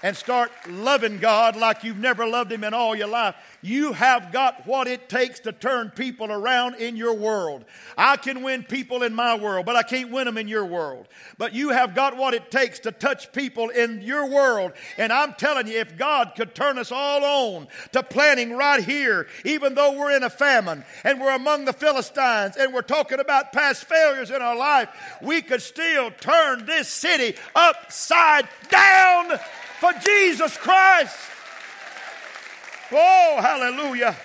[0.02, 3.34] and start loving God like you've never loved Him in all your life.
[3.62, 7.64] You have got what it takes to turn people around in your world.
[7.96, 11.08] I can win people in my world, but I can't win them in your world.
[11.36, 14.72] But you have got what it takes to touch people in your world.
[14.96, 19.26] And I'm telling you, if God could turn us all on to planning right here,
[19.44, 23.52] even though we're in a famine and we're among the Philistines and we're talking about
[23.52, 24.88] past failures in our life,
[25.20, 29.38] we could still turn this city upside down
[29.80, 31.16] for Jesus Christ.
[32.92, 34.16] Oh, hallelujah.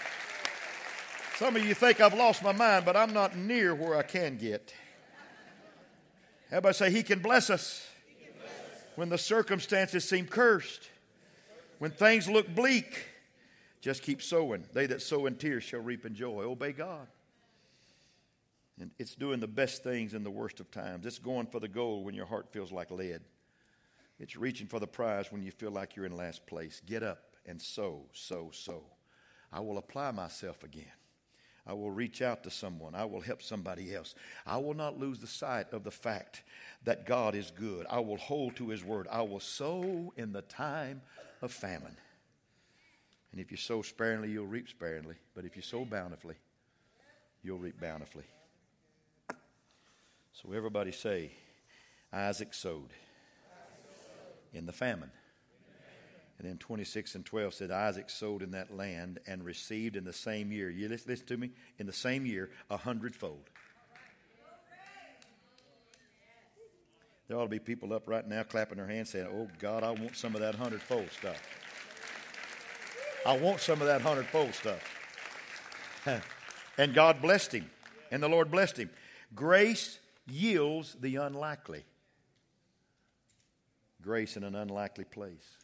[1.38, 4.38] Some of you think I've lost my mind, but I'm not near where I can
[4.38, 4.74] get.
[6.50, 7.88] Everybody say, He can bless us
[8.96, 10.90] when the circumstances seem cursed,
[11.78, 13.08] when things look bleak.
[13.82, 14.66] Just keep sowing.
[14.74, 16.42] They that sow in tears shall reap in joy.
[16.44, 17.06] Obey God.
[18.80, 21.06] And it's doing the best things in the worst of times.
[21.06, 23.22] It's going for the goal when your heart feels like lead.
[24.20, 26.82] It's reaching for the prize when you feel like you're in last place.
[26.86, 28.84] Get up and sow, sow, sow.
[29.52, 30.92] I will apply myself again.
[31.68, 32.94] I will reach out to someone.
[32.94, 34.14] I will help somebody else.
[34.46, 36.44] I will not lose the sight of the fact
[36.84, 37.88] that God is good.
[37.90, 39.08] I will hold to His word.
[39.10, 41.02] I will sow in the time
[41.42, 41.98] of famine.
[43.32, 45.16] And if you sow sparingly, you'll reap sparingly.
[45.34, 46.36] But if you sow bountifully,
[47.44, 48.26] you'll reap bountifully.
[50.34, 51.32] So everybody say,
[52.14, 52.92] Isaac sowed
[54.54, 55.12] in the famine.
[56.38, 60.14] And then 26 and 12 said, Isaac sowed in that land and received in the
[60.14, 63.50] same year, you listen, listen to me, in the same year, a hundredfold.
[67.28, 69.92] There ought to be people up right now clapping their hands saying, Oh God, I
[69.92, 71.42] want some of that hundredfold stuff.
[73.26, 74.84] I want some of that hundredfold stuff.
[76.78, 77.70] and God blessed him,
[78.12, 78.92] and the Lord blessed him.
[79.34, 81.84] Grace yields the unlikely.
[84.04, 85.58] Grace in an unlikely place.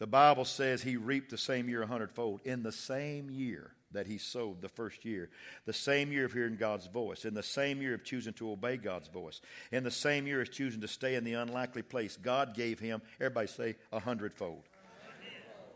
[0.00, 2.40] The Bible says he reaped the same year a hundredfold.
[2.44, 5.28] In the same year that he sowed the first year,
[5.66, 8.78] the same year of hearing God's voice, in the same year of choosing to obey
[8.78, 12.54] God's voice, in the same year of choosing to stay in the unlikely place, God
[12.54, 14.62] gave him, everybody say, a hundredfold.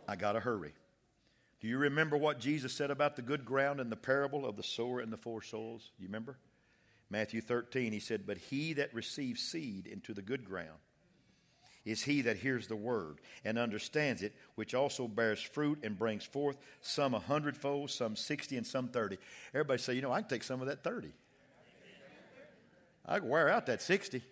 [0.09, 0.73] I got to hurry.
[1.61, 4.63] Do you remember what Jesus said about the good ground in the parable of the
[4.63, 5.91] sower and the four soils?
[5.99, 6.39] You remember?
[7.11, 10.79] Matthew 13, he said, But he that receives seed into the good ground
[11.85, 16.25] is he that hears the word and understands it, which also bears fruit and brings
[16.25, 19.19] forth some a hundredfold, some sixty, and some thirty.
[19.53, 21.13] Everybody say, you know, I can take some of that thirty.
[23.07, 24.23] I can wear out that sixty.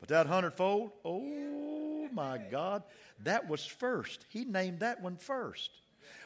[0.00, 2.82] But that hundredfold, oh my God,
[3.24, 4.24] that was first.
[4.28, 5.70] He named that one first.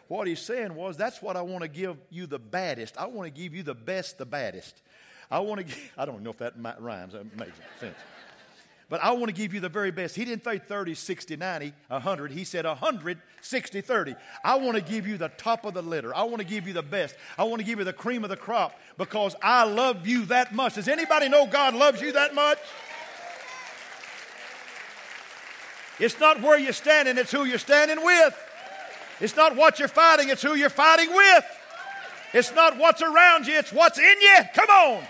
[0.09, 2.97] What he's saying was, that's what I want to give you the baddest.
[2.99, 4.83] I want to give you the best, the baddest.
[5.31, 7.15] I want to, I don't know if that rhymes.
[7.15, 7.97] That makes sense.
[8.91, 10.15] But I want to give you the very best.
[10.15, 12.31] He didn't say 30, 60, 90, 100.
[12.31, 14.15] He said 100, 60, 30.
[14.45, 16.15] I want to give you the top of the litter.
[16.15, 17.15] I want to give you the best.
[17.39, 20.55] I want to give you the cream of the crop because I love you that
[20.55, 20.75] much.
[20.75, 22.59] Does anybody know God loves you that much?
[25.99, 28.37] It's not where you're standing, it's who you're standing with.
[29.21, 31.45] It's not what you're fighting, it's who you're fighting with.
[32.33, 34.39] It's not what's around you, it's what's in you.
[34.55, 35.05] Come on.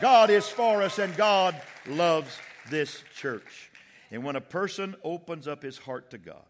[0.00, 3.70] God is for us and God loves this church.
[4.10, 6.44] And when a person opens up his heart to God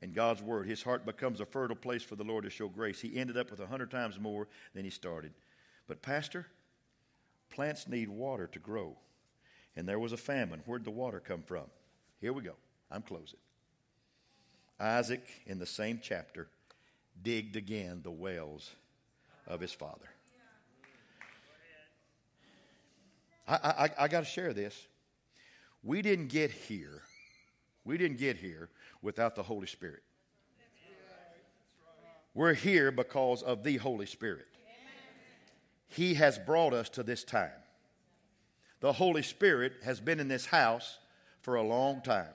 [0.00, 3.00] and God's word, his heart becomes a fertile place for the Lord to show grace.
[3.00, 5.32] He ended up with a hundred times more than he started.
[5.88, 6.46] But, Pastor,
[7.50, 8.96] plants need water to grow.
[9.76, 10.62] And there was a famine.
[10.64, 11.64] Where'd the water come from?
[12.20, 12.54] Here we go.
[12.90, 13.38] I'm closing.
[14.78, 16.48] Isaac, in the same chapter,
[17.22, 18.70] digged again the wells
[19.46, 20.08] of his father.
[23.48, 24.86] I, I, I got to share this.
[25.86, 27.02] We didn't get here.
[27.84, 28.68] We didn't get here
[29.02, 30.02] without the Holy Spirit.
[32.34, 34.46] We're here because of the Holy Spirit.
[35.88, 37.52] He has brought us to this time.
[38.80, 40.98] The Holy Spirit has been in this house
[41.40, 42.34] for a long time.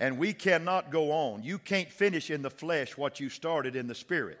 [0.00, 1.42] And we cannot go on.
[1.42, 4.38] You can't finish in the flesh what you started in the Spirit.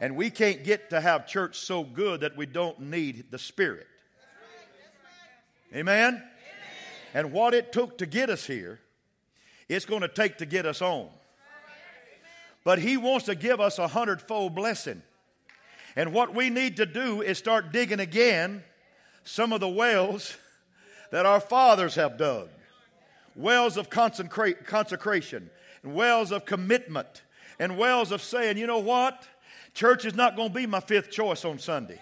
[0.00, 3.88] And we can't get to have church so good that we don't need the Spirit.
[5.74, 6.22] Amen?
[7.14, 8.80] And what it took to get us here,
[9.68, 11.08] it's going to take to get us on.
[12.64, 15.02] But He wants to give us a hundredfold blessing.
[15.96, 18.62] And what we need to do is start digging again
[19.24, 20.36] some of the wells
[21.10, 22.48] that our fathers have dug
[23.34, 25.50] wells of consecra- consecration,
[25.82, 27.22] and wells of commitment,
[27.58, 29.26] and wells of saying, you know what?
[29.74, 31.98] Church is not going to be my fifth choice on Sunday.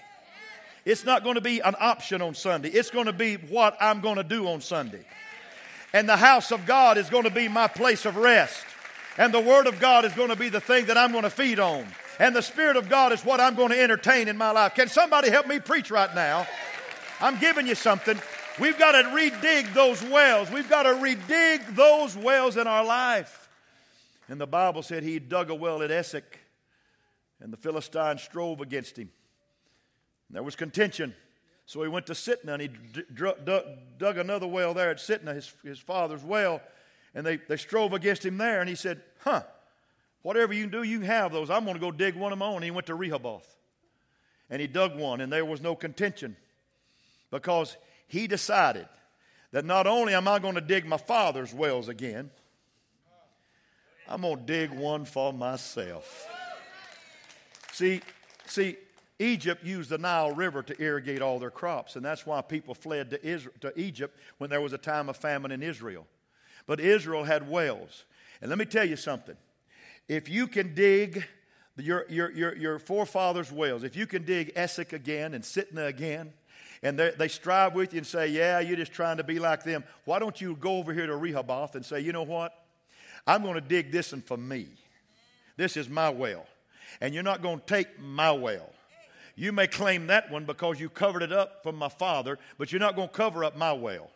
[0.84, 2.70] It's not going to be an option on Sunday.
[2.70, 5.04] It's going to be what I'm going to do on Sunday.
[5.92, 8.64] And the house of God is going to be my place of rest.
[9.18, 11.30] And the Word of God is going to be the thing that I'm going to
[11.30, 11.86] feed on.
[12.18, 14.74] And the Spirit of God is what I'm going to entertain in my life.
[14.74, 16.46] Can somebody help me preach right now?
[17.20, 18.18] I'm giving you something.
[18.58, 20.50] We've got to redig those wells.
[20.50, 23.48] We've got to redig those wells in our life.
[24.28, 26.38] And the Bible said he dug a well at Esek,
[27.40, 29.10] and the Philistines strove against him.
[30.30, 31.12] And there was contention.
[31.66, 32.70] So he went to Sitnah and he
[33.98, 36.60] dug another well there at Sitnah, his, his father's well.
[37.16, 38.60] And they, they strove against him there.
[38.60, 39.42] And he said, Huh,
[40.22, 41.50] whatever you do, you have those.
[41.50, 42.56] I'm going to go dig one of my own.
[42.56, 43.56] And he went to Rehoboth.
[44.48, 46.36] And he dug one, and there was no contention
[47.32, 48.88] because he decided
[49.50, 52.30] that not only am I going to dig my father's wells again,
[54.08, 56.28] I'm going to dig one for myself.
[57.72, 58.00] See,
[58.46, 58.76] see,
[59.20, 63.10] Egypt used the Nile River to irrigate all their crops, and that's why people fled
[63.10, 66.06] to, Israel, to Egypt when there was a time of famine in Israel.
[66.66, 68.04] But Israel had wells.
[68.40, 69.36] And let me tell you something.
[70.08, 71.24] If you can dig
[71.76, 76.32] your, your, your, your forefathers' wells, if you can dig Esek again and Sitnah again,
[76.82, 79.64] and they, they strive with you and say, Yeah, you're just trying to be like
[79.64, 82.54] them, why don't you go over here to Rehoboth and say, You know what?
[83.26, 84.68] I'm going to dig this one for me.
[85.58, 86.46] This is my well.
[87.02, 88.70] And you're not going to take my well.
[89.36, 92.80] You may claim that one because you covered it up from my father, but you're
[92.80, 94.10] not going to cover up my well.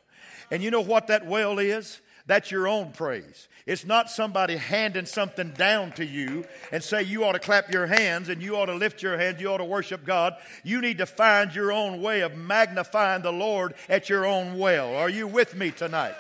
[0.51, 2.01] And you know what that well is?
[2.27, 3.49] That's your own praise.
[3.67, 7.87] It's not somebody handing something down to you and say you ought to clap your
[7.87, 10.35] hands and you ought to lift your hands, you ought to worship God.
[10.63, 14.95] You need to find your own way of magnifying the Lord at your own well.
[14.97, 16.15] Are you with me tonight?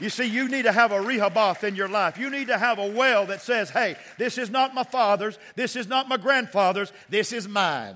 [0.00, 2.18] You see, you need to have a Rehoboth in your life.
[2.18, 5.76] You need to have a well that says, hey, this is not my father's, this
[5.76, 7.94] is not my grandfather's, this is mine.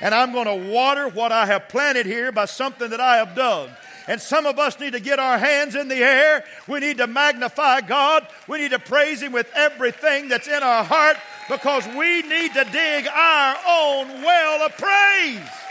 [0.00, 3.36] And I'm going to water what I have planted here by something that I have
[3.36, 3.70] dug.
[4.08, 6.42] And some of us need to get our hands in the air.
[6.66, 8.26] We need to magnify God.
[8.48, 11.18] We need to praise Him with everything that's in our heart
[11.48, 15.67] because we need to dig our own well of praise.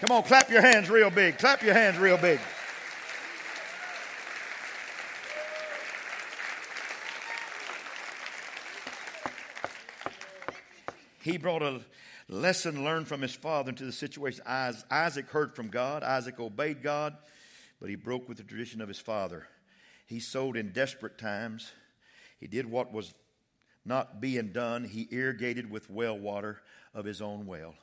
[0.00, 1.38] Come on, clap your hands real big.
[1.38, 2.40] Clap your hands real big.
[11.26, 11.80] he brought a
[12.28, 14.42] lesson learned from his father into the situation.
[14.46, 17.16] Isaac heard from God, Isaac obeyed God,
[17.80, 19.48] but he broke with the tradition of his father.
[20.06, 21.72] He sowed in desperate times.
[22.38, 23.12] He did what was
[23.84, 24.84] not being done.
[24.84, 26.62] He irrigated with well water
[26.96, 27.74] of his own well.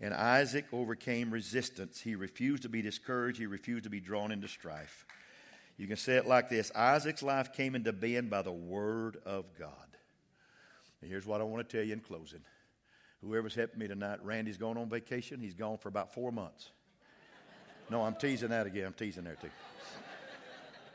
[0.00, 2.00] And Isaac overcame resistance.
[2.00, 3.38] He refused to be discouraged.
[3.38, 5.06] He refused to be drawn into strife.
[5.76, 9.44] You can say it like this Isaac's life came into being by the word of
[9.56, 9.70] God.
[11.00, 12.40] And here's what I want to tell you in closing.
[13.22, 15.40] Whoever's helping me tonight, Randy's going on vacation.
[15.40, 16.70] He's gone for about four months.
[17.90, 18.86] No, I'm teasing that again.
[18.86, 19.50] I'm teasing there too.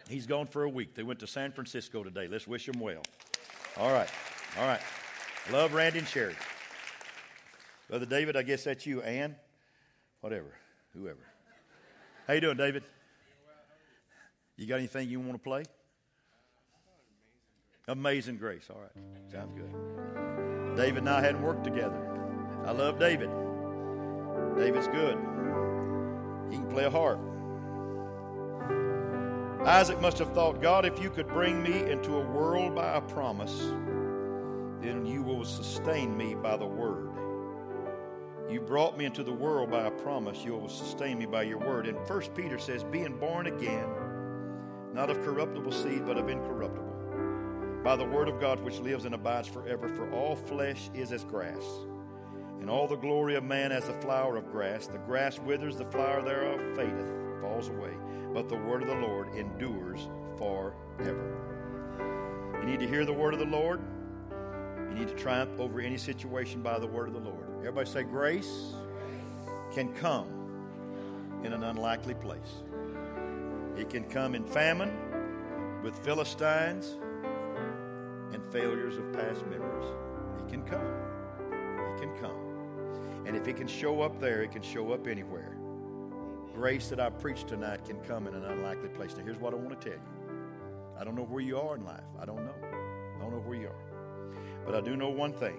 [0.09, 0.95] He's gone for a week.
[0.95, 2.27] They went to San Francisco today.
[2.27, 3.03] Let's wish him well.
[3.77, 4.09] All right.
[4.57, 4.81] All right.
[5.51, 6.35] Love Randy and Sherry.
[7.89, 9.01] Brother David, I guess that's you.
[9.01, 9.35] Ann?
[10.21, 10.53] Whatever.
[10.93, 11.25] Whoever.
[12.27, 12.83] How you doing, David?
[14.57, 15.63] You got anything you want to play?
[17.87, 18.67] Amazing Grace.
[18.69, 18.91] All right.
[19.31, 20.77] Sounds good.
[20.77, 21.97] David and I hadn't worked together.
[22.65, 23.29] I love David.
[24.55, 25.17] David's good.
[26.51, 27.19] He can play a harp.
[29.65, 33.01] Isaac must have thought, God, if you could bring me into a world by a
[33.01, 33.71] promise,
[34.81, 36.98] then you will sustain me by the word.
[38.49, 40.43] You brought me into the world by a promise.
[40.43, 41.87] You will sustain me by your word.
[41.87, 43.87] And First Peter says, being born again,
[44.93, 46.89] not of corruptible seed, but of incorruptible
[47.83, 49.87] by the word of God which lives and abides forever.
[49.87, 51.63] For all flesh is as grass,
[52.59, 54.87] and all the glory of man as the flower of grass.
[54.87, 57.93] The grass withers, the flower thereof fadeth, falls away.
[58.33, 61.37] But the word of the Lord endures forever.
[62.59, 63.81] You need to hear the word of the Lord.
[64.89, 67.47] You need to triumph over any situation by the word of the Lord.
[67.59, 68.73] Everybody say, Grace
[69.71, 70.27] can come
[71.43, 72.63] in an unlikely place.
[73.77, 74.91] It can come in famine
[75.83, 76.97] with Philistines
[78.33, 79.87] and failures of past memories.
[80.39, 80.85] It can come.
[81.51, 83.25] It can come.
[83.25, 85.55] And if it can show up there, it can show up anywhere.
[86.53, 89.15] Grace that I preach tonight can come in an unlikely place.
[89.15, 90.29] Now, here's what I want to tell you.
[90.99, 92.03] I don't know where you are in life.
[92.19, 92.55] I don't know.
[92.61, 93.88] I don't know where you are.
[94.69, 95.57] But I do know one thing.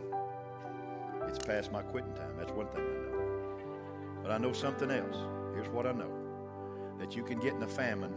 [1.26, 2.36] It's past my quitting time.
[2.38, 4.22] That's one thing I know.
[4.22, 5.16] But I know something else.
[5.52, 6.12] Here's what I know
[6.96, 8.14] that you can get in a famine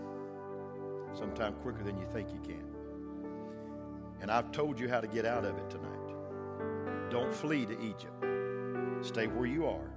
[1.17, 2.63] sometime quicker than you think you can.
[4.21, 7.09] And I've told you how to get out of it tonight.
[7.09, 8.23] Don't flee to Egypt.
[9.01, 9.89] Stay where you are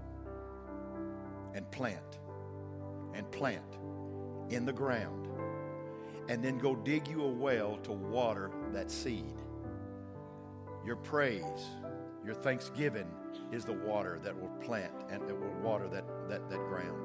[1.52, 2.20] and plant
[3.12, 3.76] and plant
[4.48, 5.28] in the ground.
[6.30, 9.34] And then go dig you a well to water that seed.
[10.86, 11.42] Your praise,
[12.24, 13.08] your thanksgiving
[13.50, 17.02] is the water that will plant and that will water that, that, that ground.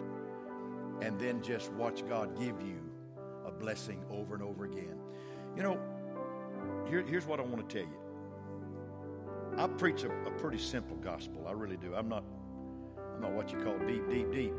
[1.01, 2.79] And then just watch God give you
[3.43, 4.97] a blessing over and over again.
[5.57, 5.79] You know,
[6.87, 7.97] here, here's what I want to tell you.
[9.57, 11.47] I preach a, a, pretty simple gospel.
[11.47, 11.95] I really do.
[11.95, 12.23] I'm not,
[13.15, 14.53] I'm not what you call deep, deep, deep.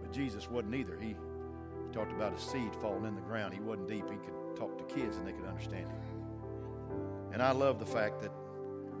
[0.00, 0.96] But Jesus wasn't either.
[1.00, 3.54] He, he talked about a seed falling in the ground.
[3.54, 4.08] He wasn't deep.
[4.08, 6.00] He could talk to kids and they could understand him.
[7.32, 8.30] And I love the fact that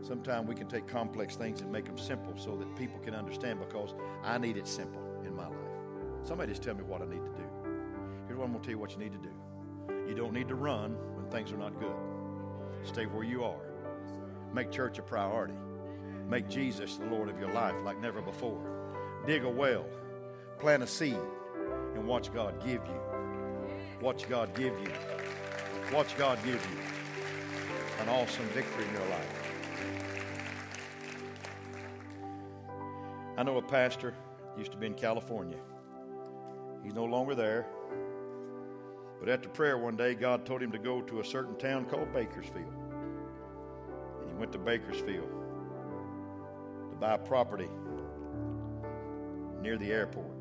[0.02, 3.58] sometimes we can take complex things and make them simple so that people can understand
[3.60, 5.56] because I need it simple in my life.
[6.22, 7.44] Somebody just tell me what I need to do.
[8.26, 10.08] Here's what I'm going to tell you what you need to do.
[10.08, 11.94] You don't need to run when things are not good.
[12.84, 13.60] Stay where you are.
[14.54, 15.54] Make church a priority.
[16.28, 18.60] Make Jesus the Lord of your life like never before.
[19.26, 19.84] Dig a well,
[20.58, 21.18] plant a seed,
[21.94, 23.00] and watch God give you.
[24.00, 24.92] Watch God give you.
[25.92, 29.37] Watch God give you an awesome victory in your life.
[33.38, 34.14] I know a pastor
[34.56, 35.58] used to be in California.
[36.82, 37.68] He's no longer there.
[39.20, 42.12] But after prayer one day, God told him to go to a certain town called
[42.12, 42.74] Bakersfield.
[44.20, 45.30] And he went to Bakersfield.
[46.90, 47.68] to buy property
[49.62, 50.34] near the airport.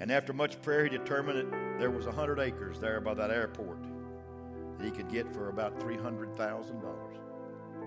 [0.00, 3.82] And after much prayer, he determined that there was 100 acres there by that airport
[4.78, 6.38] that he could get for about $300,000.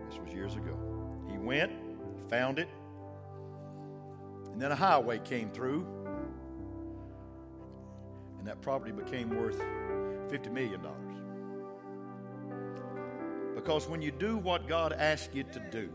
[0.08, 0.78] This was years ago.
[1.28, 1.72] He went,
[2.30, 2.70] found it,
[4.58, 5.86] and then a highway came through,
[8.40, 9.62] and that property became worth
[10.32, 10.82] $50 million.
[13.54, 15.90] Because when you do what God asks you to do,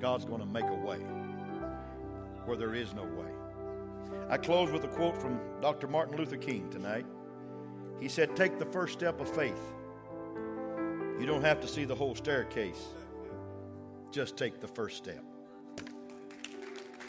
[0.00, 1.00] God's going to make a way
[2.46, 3.28] where there is no way.
[4.30, 5.88] I close with a quote from Dr.
[5.88, 7.04] Martin Luther King tonight.
[8.00, 9.60] He said, Take the first step of faith.
[11.20, 12.82] You don't have to see the whole staircase,
[14.10, 15.24] just take the first step.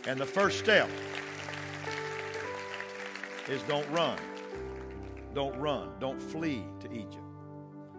[0.07, 0.89] And the first step
[3.47, 4.17] is don't run.
[5.33, 5.91] Don't run.
[5.99, 7.17] Don't flee to Egypt.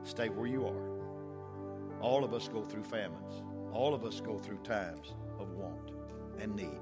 [0.04, 2.00] Stay where you are.
[2.00, 3.42] All of us go through famines.
[3.72, 5.92] All of us go through times of want
[6.38, 6.80] and need.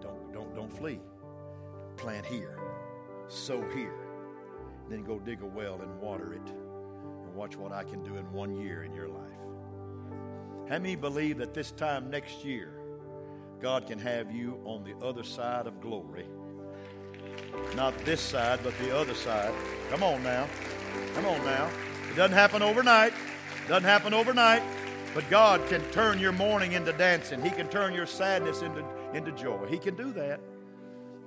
[0.00, 1.00] Don't, don't, don't flee.
[1.96, 2.58] Plant here.
[3.28, 3.94] Sow here.
[4.88, 6.48] Then go dig a well and water it.
[7.24, 9.45] And watch what I can do in one year in your life.
[10.68, 12.72] How many believe that this time next year,
[13.60, 16.26] God can have you on the other side of glory?
[17.76, 19.54] Not this side, but the other side.
[19.90, 20.48] Come on now.
[21.14, 21.70] Come on now.
[22.10, 23.12] It doesn't happen overnight.
[23.68, 24.62] Doesn't happen overnight.
[25.14, 27.42] But God can turn your mourning into dancing.
[27.42, 29.66] He can turn your sadness into, into joy.
[29.68, 30.40] He can do that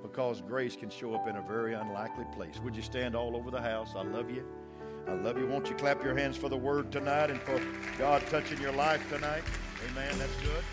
[0.02, 2.60] because grace can show up in a very unlikely place.
[2.62, 3.92] Would you stand all over the house?
[3.96, 4.44] I love you.
[5.08, 5.46] I love you.
[5.46, 7.60] Won't you clap your hands for the word tonight and for
[7.98, 9.42] God touching your life tonight?
[9.90, 10.18] Amen.
[10.18, 10.64] That's good.